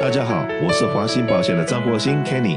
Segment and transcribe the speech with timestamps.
[0.00, 2.56] 大家好，我是华兴保险的张国兴 Kenny，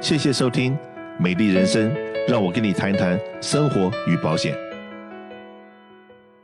[0.00, 0.72] 谢谢收听
[1.18, 1.90] 《美丽人生》，
[2.28, 4.56] 让我跟你谈一谈生活与保险。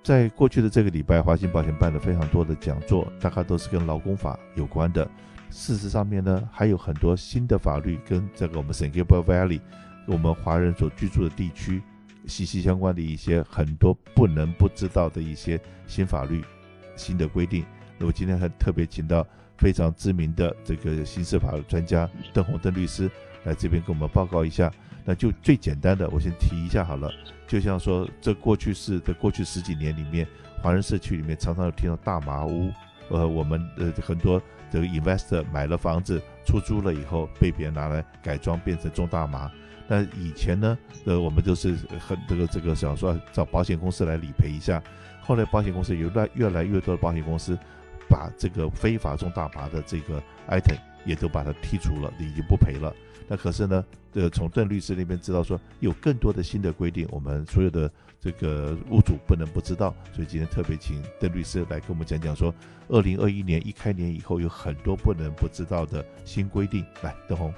[0.02, 5.09] 在过去的这个礼拜，华兴保险办了非常多的讲座，大概都是跟劳工法有关的。
[5.48, 9.61] 事实上面呢，还有很多新的法律跟这个我们 San Gabriel Valley，
[10.08, 11.80] 我们华人所居住的地区
[12.27, 16.43] 息息相关的一些很多不能不知道的一些新法律、
[16.96, 17.64] 新的规定。
[17.98, 19.26] 那我今天还特别请到
[19.56, 23.10] 非常知名的这个刑事法律专家邓红邓律师
[23.45, 24.70] 来这边跟我们报告一下。
[25.09, 27.09] 那就最简单的，我先提一下好了。
[27.46, 30.27] 就像说，这过去式的过去十几年里面，
[30.60, 32.73] 华人社区里面常常有听到大麻屋，
[33.09, 39.48] 呃，我们呃很多这个 investor 买了房子出租了以后，被别人拿来改装变成种大麻。
[39.87, 44.82] 那以前呢，呃，我们就是很这个这个想说找保险公司来理赔一下。
[45.20, 47.56] 后来保险公司有越越来越多的保险公司
[48.09, 52.95] 把这个非法种大麻的这个 item 也都把它剔除了，已经不赔了。
[53.29, 57.90] 那可是呢，呃，从邓律师那边知道说有更多的新的规定，我们所有的
[58.21, 62.54] 这个屋主不能不知道，所以今天特别请邓律师来跟我们讲讲说，
[62.88, 66.87] 二零二一年一开年以后有很多不能不知道的新规定。
[67.03, 67.53] 来，邓红。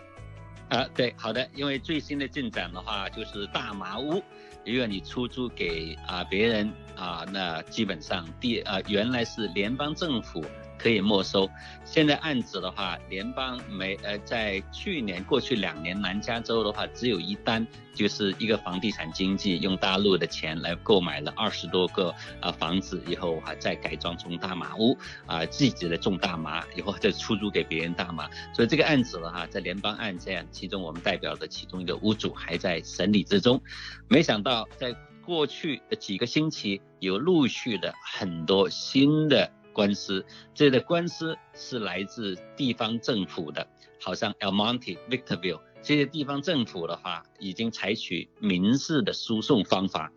[0.71, 4.23] 啊，对，好的，因为最新的进展的话，就是大麻屋，
[4.65, 10.45] 如果你出租给啊别人啊，那基本上第啊原来是联邦政府。
[10.79, 11.51] 可以没收。
[11.85, 28.31] 现在案子的话，联邦没呃，在去年过去两年，南加州的话只有一单，就是一个房地产经纪用大陆的钱来购买了二十多个啊房子，以后还再改装成大麻屋啊，自己的种大麻，以后再出租给别人大麻。
[28.55, 33.61] 所以这个案子的话，在联邦案件，其中我们代表的其中一个屋主还在审理之中。
[34.07, 34.95] 没想到在
[35.29, 39.53] 过去的几个星期，有陆续的很多新的。
[39.75, 43.69] 官司，这的官司是来自地方政府的，
[44.01, 50.11] 好像 El Monte、Victorville 这些地方政府的话，已经采取民事的诉讼方法。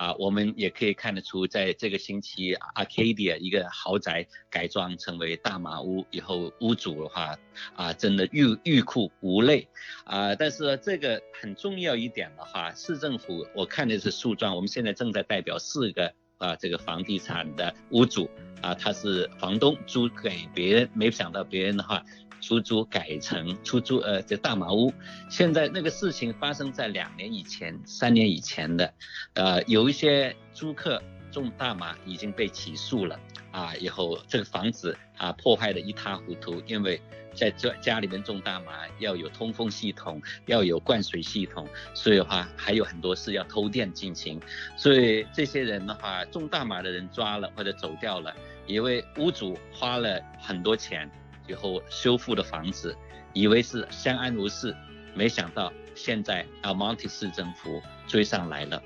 [0.00, 7.38] 啊，我们也可以看得出，在这个星期，Arcadia 一个豪宅改装成为大麻屋以后，屋主的话，
[7.76, 9.68] 啊，真的欲欲哭无泪。
[10.04, 16.10] 啊，但是这个很重要一点的话，市政府我看的是诉状，我们现在正在代表四个。
[16.40, 18.26] 啊，这个房地产的屋主
[18.62, 22.02] 啊，他是房东租给别人，没想到别人的话
[22.40, 24.92] 出租改成出租呃这大麻屋。
[25.28, 28.92] 现在那个事情发生在两年以前、三年以前的，
[29.34, 33.18] 呃，有一些租客种大麻已经被起诉了
[33.52, 37.00] 啊，以后这个房子啊破坏得一塌糊涂，因为。
[37.32, 41.64] 在这家里面种大麻要有通风系统，要有灌水系统，
[41.94, 44.40] 所以的话还有很多事要偷电进行，
[44.76, 48.34] 所以这些人的话种大麻的人抓了或者走掉了，
[48.66, 51.08] 因为屋主花了很多钱
[51.50, 52.96] 以后修复的房子，
[53.32, 54.74] 以为是相安无事，
[55.14, 58.80] 没想到现在 El Monte 市政府追上来了。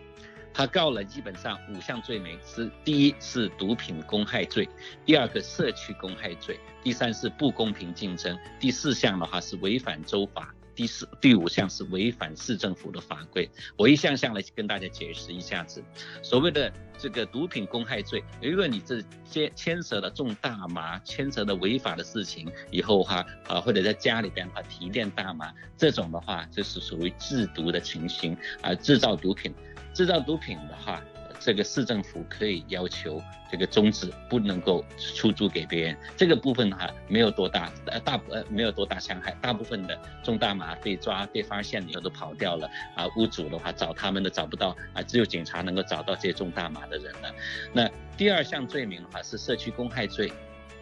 [0.54, 4.66] 他告了基本上五项罪名，是第一是毒品公害罪，
[5.04, 13.48] 第二个社区公害罪，第三是不公平竞争，第四项的话是违反州法，第四第五项是违反市政府的法规。
[13.76, 15.82] 我一项项来跟大家解释一下子，
[16.22, 29.54] 所谓的这个毒品公害罪，如果你这牵牵涉了种大麻，牵涉了违法的事情以后哈啊，或者在家里边啊提炼大麻，这种的话就是属于制毒的情形啊，制造毒品。
[29.94, 31.00] 制造毒品的话，
[31.44, 33.22] 这个市政府可以要求
[33.52, 35.96] 这个终止，不能够出租给别人。
[36.16, 39.30] 这个部分哈，没有多大，呃，大呃没有多大伤害。
[39.42, 42.66] 大部分的中大麻被抓被发现以后都跑掉了
[42.96, 47.30] 啊，屋主的话找他们都找不到啊，只有警察能够找到这些中大麻的人了。
[47.74, 50.32] 那第二项罪名的话是社区公害罪，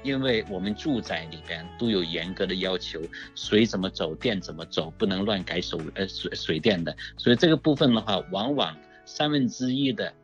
[0.05, 3.00] 因为我们住宅里边都有严格的要求，
[3.34, 8.77] 水怎么走，电怎么走，不能乱改手呃水水电的，所以这个部分的话，往往。
[9.05, 10.15] 三分之一的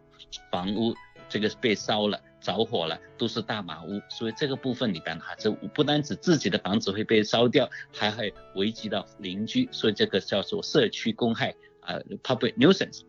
[0.50, 0.94] 房屋
[1.28, 13.02] 这个被烧了、着火了，都是大麻屋，所以这个部分里边哈，这不单指自己的房子会被烧掉，还会危及到邻居，所以这个叫做社区公害啊，public nuisance。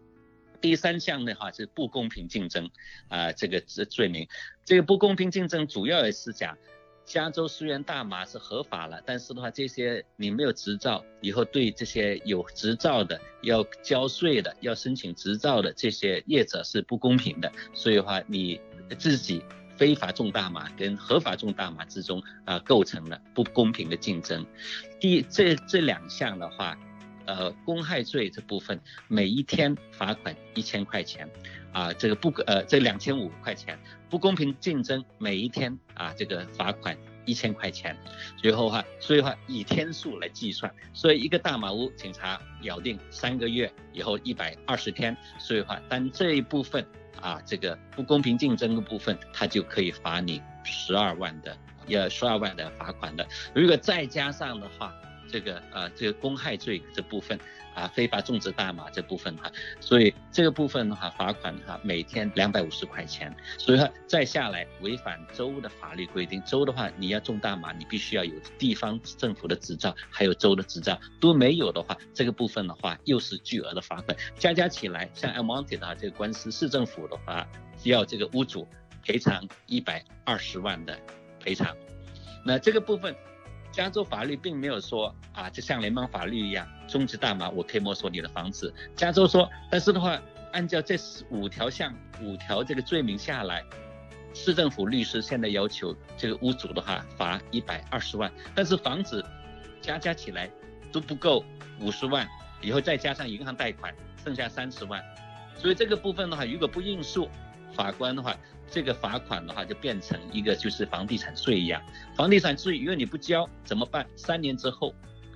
[0.62, 2.70] 第三项的话是不公平竞争
[3.08, 4.28] 啊，这个罪名，
[4.66, 6.58] 这个不公平竞争主要也是讲。
[7.10, 17.52] 加州虽然大麻是合法了，但是的话，这些你没有执照，以后对这些有执照的、要交税的、要申请执照的这些业者是不公平的。
[17.74, 18.62] 所以的话，你
[19.00, 19.44] 自己
[19.76, 24.46] 非法种大麻跟合法种大麻之中啊，构成了不公平的竞争。
[25.00, 26.78] 第这这两项的话，
[27.30, 31.30] 呃，公害罪这部分每一天罚款一千块钱。
[31.72, 33.78] 啊，这个不呃，这两千五块钱
[34.10, 37.96] 不公平竞争，每一天啊，这个罚款一千块钱，
[38.38, 46.84] 最后的话，所以话以天数来计算，所以一个大马屋警察咬定三个月以后一百二十天，所以话，但这一部分
[47.22, 51.56] 啊，这个不公平竞争的部分，他就可以罚你十二万的，
[51.86, 53.28] 要十二万的罚款的。
[53.54, 54.92] 如果再加上的话，
[55.32, 57.40] 这个呃这个公害罪这部分。
[57.76, 59.50] 啊，非法种植大麻这部分哈，
[59.80, 63.34] 所以这个部分的话，罚款哈，每天两百五十块钱。
[63.58, 77.48] 所以说再下来违反州的法律规定，州的话你要种大麻，你必须要有地方政府的执照，还有州的执照，都没有的话，这个部分的话又是巨额的罚款，加加起来，像 Almonte 的这个官司，市政府的话
[77.84, 78.68] 要这个屋主
[79.04, 81.00] 赔偿一百二十万的
[81.40, 81.78] 赔偿，
[82.44, 83.16] 那这个部分。
[83.80, 88.74] 加州法律并没有说啊，就像联邦法律一样，种植大麻我可以没收你的房子。
[88.94, 90.22] 加州说，但是的话，
[90.52, 90.98] 按照这
[91.30, 93.64] 五条项五条这个罪名下来，
[94.34, 99.24] 市政府律师现在要求这个屋主的话罚一百二十万，但是房子
[99.82, 100.50] 加加起来
[100.92, 101.46] 都不够
[101.80, 102.28] 五十万，
[102.62, 105.02] 以后再加上银行贷款，剩下三十万。
[105.56, 107.30] 所以这个部分的话，如果不应诉，
[107.74, 108.36] 法官的话。
[108.72, 111.82] 这个罚款的话就变成一个就是房地产税一样，
[112.16, 114.06] 房地产税如果你不交怎么办？
[114.16, 114.94] 三年之后，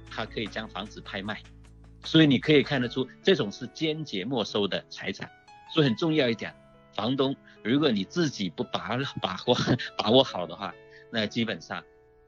[0.10, 1.42] 他可以将房子拍卖，
[2.04, 5.30] 所以你可以看得出这种是间接没收的财产，
[5.74, 6.54] 所以很重要一点，
[6.94, 9.58] 房东如果你自己不把把握
[9.98, 10.74] 把握好的话，
[11.12, 11.84] 那基本上。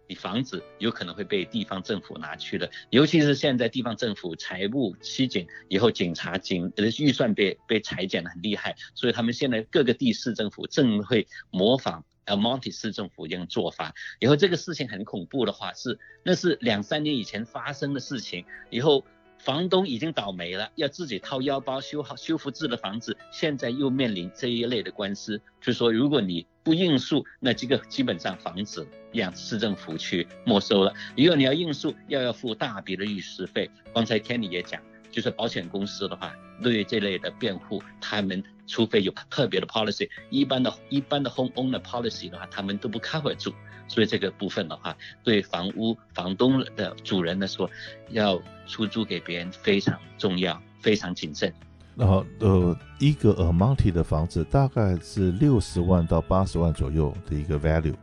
[0.07, 19.05] 你房子有可能会被地方政府拿去的，尤其是现在地方政府财务吃紧，以后警察警呃预算被被裁减的很厉害，所以他们现在各个地市政府正会模仿 Almonte 市政府这样做法，以后这个事情很恐怖的话是那是两三年以前发生的事情，以后。
[19.37, 33.69] 房东已经倒霉了，要自己掏腰包修好修复自己的房子，现在又面临这一类的官司，就是说如果你不应诉，那这个基本上房子让市政府去没收了；如果你要应诉，要要付大笔的律师费。
[33.93, 34.81] 刚才天理也讲，
[35.11, 43.53] 就是保险公司的话，对于这类的辩护，他们除非有特别的 policy，一般的一般的 home owner policy 的话，他们都不 cover 住。
[43.87, 47.69] 所以这个部分的话，对房屋房东的主人来说，
[48.09, 51.53] 要出租给别人非常重要，非常谨慎。
[51.95, 57.95] 然后呃，一个 Amonte 的房子大概是六十万到八十万左右的一个 value。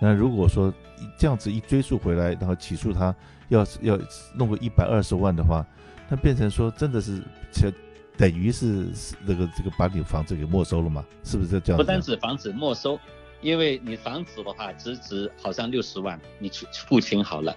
[0.00, 0.72] 那如果说
[1.18, 3.14] 这样子一追溯回来，然后起诉他
[3.48, 3.98] 要是要
[4.34, 5.66] 弄个一百二十万的话，
[6.08, 7.22] 那变成说真的是，
[7.52, 7.72] 其实
[8.16, 8.86] 等于是
[9.24, 11.04] 那个这个把你房子给没收了嘛？
[11.22, 11.76] 是不是这样？
[11.76, 12.98] 不单止房子没收。
[13.40, 17.54] 因为你房子的话，只值好像六十万，你去付清好了，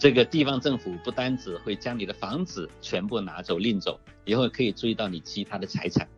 [0.00, 6.08] 这个地方政府不单只会将你的房子全部拿走拎走，以后可以追到你其他的财产，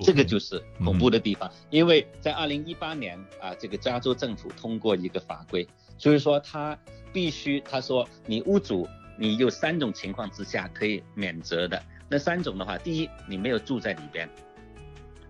[0.00, 1.52] 这个就是恐怖的地方。
[1.68, 5.68] 因为在二零一八年啊，这个加州政府通过一个法规，
[5.98, 6.76] 所以说他
[7.12, 8.88] 必须他说你屋主
[9.18, 14.26] 你有三种情况之下可以免责的，那三种的话，第一你没有住在里边，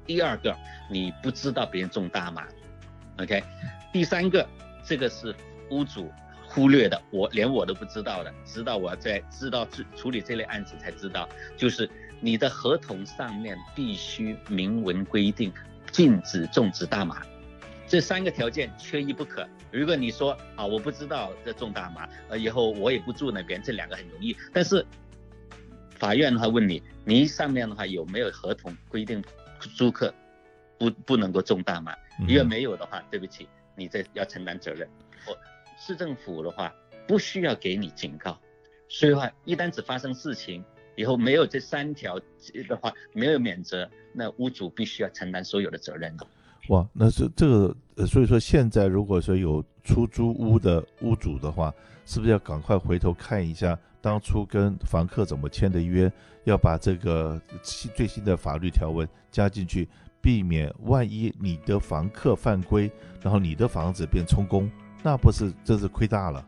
[0.07, 0.57] 第二个
[0.89, 2.47] 你不知道别人种大麻。
[3.19, 3.43] OK，
[3.93, 4.49] 第三个，
[4.85, 5.35] 这个是
[5.71, 6.09] 屋主
[6.55, 11.27] 忽略的，我连我都不知道的，直到我在知道处处理这类案子才知道，
[11.57, 11.89] 就是
[12.21, 15.51] 你的合同上面必须明文规定
[15.91, 17.23] 禁止种植大麻，
[17.89, 19.49] 这三个条件缺一不可。
[19.71, 24.37] 如果你说啊，我不知道这种大麻，呃，以后我也不住那边，这两个很容易。
[24.53, 24.85] 但是
[25.99, 29.25] 法院的话问你，你上面的话有没有合同规定
[29.75, 30.13] 租客
[30.77, 31.97] 不不能够种大麻？
[32.29, 34.87] 如果没有的话，对不起，你这要承担责任。
[35.27, 35.35] 我
[35.77, 36.73] 市政府的话
[37.07, 38.39] 不需要给你警告，
[38.89, 40.65] 所以话一旦只发生事情
[40.97, 46.17] 以后没有这三条的话，没有免责，那屋主必须要承担所有的责任。
[46.69, 51.75] 哇，那是这个，所以说现在如果说有出租屋的屋主的话，
[52.07, 56.11] 是不是要赶快回头看一下当初跟房客怎么签的约，
[56.45, 57.41] 要把这个
[57.95, 59.89] 最新的法律条文加进去。
[60.21, 62.89] 避免万一你的房客犯规，
[63.21, 64.71] 然后你的房子变充公，
[65.03, 66.45] 那不是真是亏大了，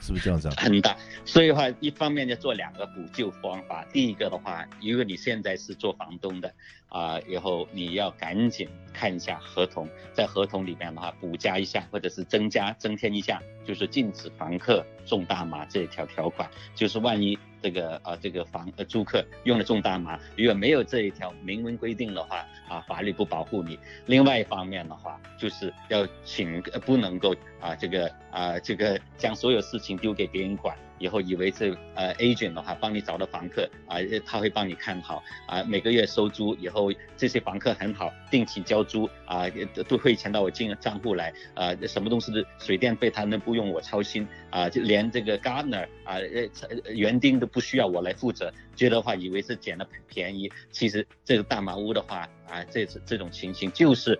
[0.00, 0.48] 是不是这样子？
[0.56, 3.84] 很大，所以的话，一方面要做两个补救方法。
[3.92, 6.52] 第一个的话，如果你现在是做房东的
[6.88, 17.38] 啊，以后你要赶紧看一下合同，在合同里面的话补加一下，或者是增加增添一下，就是禁止房客种大麻这一条条款，就是万一。
[17.64, 23.78] 这个啊，这个房呃租客用了种大麻，如果没有这一条明文规定的话，啊，法律不保护你。
[24.06, 39.44] 另外一方面的话，就是要请不能够啊，这个啊，这个将所有事情丢给别人管，以后以为是呃 agent 的话帮你找到房客啊，他会帮你看好啊，每个月收租以后这些房客很好，定期交租啊，
[39.86, 54.18] 都汇钱到我金账户来啊，什么东西的水电费他们不用我操心啊，就连这个 gardener 啊呃园丁都不需要我来负责，觉得话以为是捡了便宜，其实这个大麻屋的话啊，这这种情形就是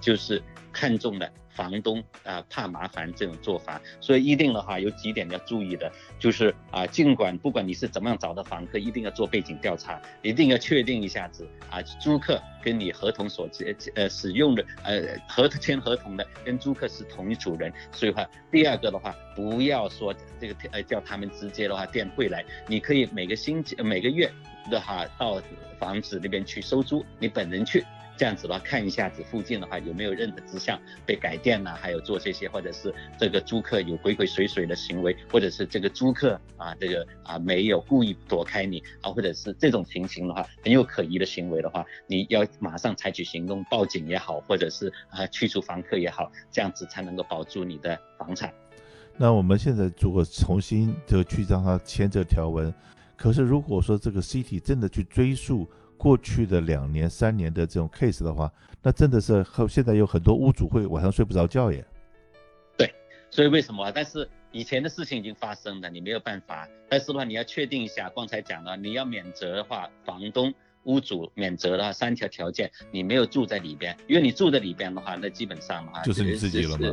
[0.00, 1.28] 就是看中了。
[1.56, 13.48] 房东啊怕麻烦这种做法，所以一定的话有几点要注意的，就是啊尽管不管你是怎么样找的房客，一定要做背景调查，一定要确定一下子啊租客跟你合同所
[13.94, 24.30] 呃使用的呃合同签合同的跟租客是同一组人，所以话第二个的话不要说这个呃叫他们直接的话电汇来，你可以每个星期每个月
[24.70, 25.40] 的话到
[25.78, 27.82] 房子那边去收租，你本人去。
[28.16, 48.52] 这样子的话，看一下子附近的话有没有任何迹象被改电呐、啊，还有做这些，或者是这个租客有鬼鬼祟祟的行为，或者是这个租客啊，这个啊没有故意躲开你啊，或者是这种情形的话很有可疑的行为的话，你要马上采取行动，报警也好，或者是啊驱逐房客也好，这样子才能够保住你的房产。
[49.18, 52.72] 那我们现在如果重新就去让他签这条文，
[53.14, 55.68] 可是如果说这个 C T 真的去追溯。
[55.98, 58.50] 过去的两年、三年的这种 case 的话，
[58.82, 61.84] 那真的是和现在有很多屋主会晚上睡不着觉耶。
[62.76, 62.94] 对，
[63.30, 63.90] 所以为什么？
[63.92, 66.68] 但是以前的事情已经发生了，你没有办法。
[66.88, 76.88] 但是的话，你要确定一下，刚才讲了，你要免责的话，房东、屋主免责的话，三条条件，你没有住在里边，因为你住在里边的话，那基本上的话就是你自己了嘛，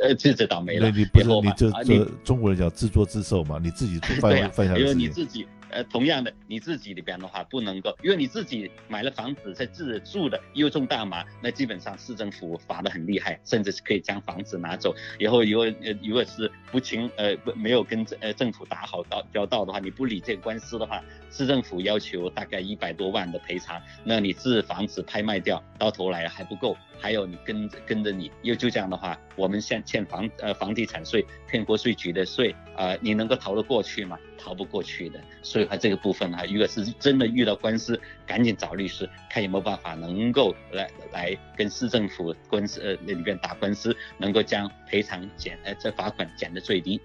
[0.00, 0.90] 呃，自己倒霉了。
[0.90, 4.86] 你不是你这这中国人讲自作自受嘛，你自己 犯犯下的事情。
[4.86, 5.46] 因为你自己。
[5.72, 14.94] 呃，同样的，你自己里边的话不能够，因为你自己买了房子在自己住的，又种大麻，那基本上市政府罚的很厉害，甚至是可以将房子拿走。
[15.18, 34.18] 以后如果呃如果是不清呃不没有跟呃政府打好道交道的话，你不理这个官司的话，市政府要求大概一百多万的赔偿，那你自房子拍卖掉，到头来还不够，还有你跟跟着你又就这样的话，我们现欠房呃房地产税，欠国税局的税啊、呃，你能够逃得过去吗？
[34.38, 47.00] 逃不过去的，所以话这个部分呢，如果是真的遇到官司，赶紧找律师，看有没有办法能够来来跟市政府官司呃那里边打官司，能够将赔偿减呃这罚款减得最低。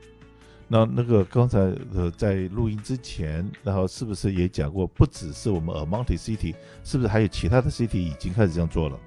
[0.68, 1.60] 那那个刚才
[1.96, 9.00] 呃在录音之前，然后是不是也讲过，不只是我们 Amonte City，是不是还有其他的 City 已经开始这样做了？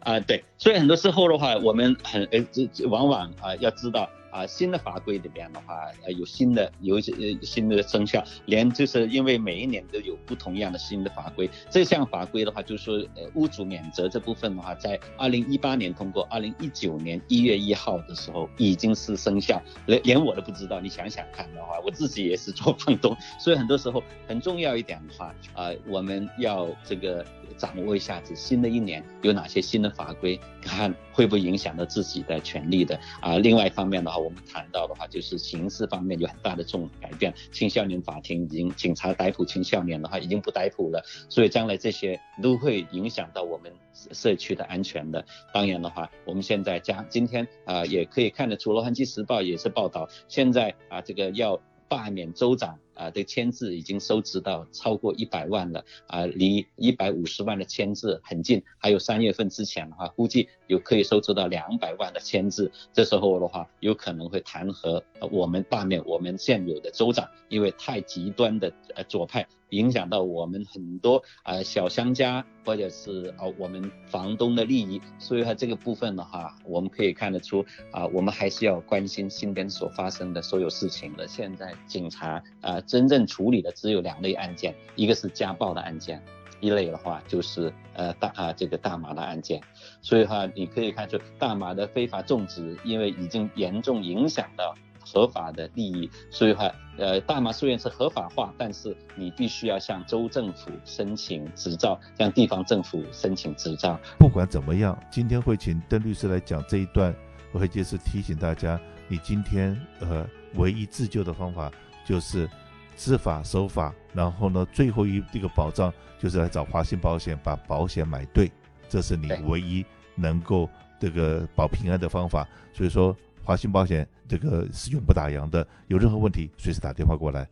[0.00, 4.08] 啊、呃，对，所以很多时候的话，我们很呃这往往啊、呃、要知道。
[4.30, 11.50] 啊，新的法规里边的话，呃，有新的有一些呃新的生效，连就是因为每一年都有不同样的新的法规。
[11.68, 20.80] 这项法规的话，就是说呃屋主免责这部分的话，在二零一八年通过，二零一九年一月一号的时候已经是生效，连连我都不知道。
[20.80, 27.24] 你想想看的话，我自己也是 做房东，所以很多时候很重要一点的话，啊、我们要这个
[27.56, 33.36] 掌握一下子新的一年有哪些新的法规，看会不会影响到自己的权利的啊。
[33.38, 34.19] 另外一方面的话。
[34.20, 45.24] 我们谈到的话，就是刑事方面有很大的这种改变，青少年法庭已经警察逮捕青少年的话已经不逮捕了，所以将来这些都会影响到我们社区的安全的。
[45.52, 51.60] 当然的话，我们现在将今天啊、也可以看得出，《洛杉矶时报》也是报道，现在啊、这个要。
[51.90, 58.62] 罢免州长啊的签字已经收集到超过一百万了啊，离一百五十万的签字很近。
[58.78, 62.70] 还有三月份之前的话，估计有可以收集到两百万的签字。
[62.92, 69.44] 这时候的话，有可能会弹劾我们罢免我们现有的州长，因为太极端的呃左派。
[69.70, 81.26] 影响到我们很多啊小商家或者是啊我们房东的利益，所以它这个部分的话，我们可以看得出啊，我们还是要关心身边所发生的所有事情的。
[81.26, 86.22] 现在警察啊真正处理的只有两类案件，一个是家暴的案件，
[86.60, 89.60] 一类的话就是呃大啊这个大麻的案件。
[90.02, 94.74] 所以哈，你可以看出大麻的非法种植，因为已经严重影响到。
[95.00, 103.98] 合法的利益，所以话，呃，大麻虽然是合法化，但是你必须要向州政府申请执照，向地方政府申请执照。
[104.18, 107.14] 不管怎么样，今天会请邓律师来讲这一段，
[107.52, 111.72] 我会就是提醒大家，你今天呃唯一自救的方法
[112.04, 112.48] 就是
[112.96, 118.50] 知法守法，然后呢，最后一这个保障就是来找华信保险，把保险买对，
[118.88, 122.46] 这是你唯一能够这个保平安的方法。
[122.72, 123.16] 所以说。
[123.50, 127.48] 华信保险这个是永不打烊的，有任何问题随时打电话过来。